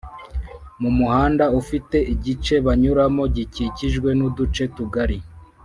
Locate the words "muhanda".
0.97-1.45